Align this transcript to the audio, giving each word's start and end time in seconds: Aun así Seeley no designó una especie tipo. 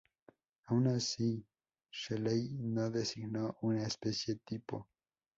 Aun 0.65 0.87
así 0.87 1.45
Seeley 1.93 2.57
no 2.57 2.89
designó 2.89 3.55
una 3.61 3.85
especie 3.85 4.33
tipo. 4.43 4.89